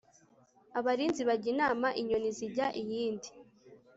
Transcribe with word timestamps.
abalinzi 0.79 1.21
bajya 1.29 1.47
inama 1.53 1.87
inyoni 2.01 2.29
zijya 2.37 2.67
iyindi 2.81 3.29